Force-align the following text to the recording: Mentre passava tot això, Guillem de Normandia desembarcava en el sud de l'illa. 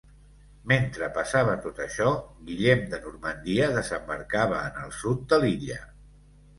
Mentre 0.69 1.09
passava 1.17 1.53
tot 1.65 1.83
això, 1.85 2.09
Guillem 2.49 2.83
de 2.95 3.03
Normandia 3.05 3.71
desembarcava 3.79 4.67
en 4.75 4.85
el 4.89 4.99
sud 5.05 5.27
de 5.33 5.45
l'illa. 5.47 5.83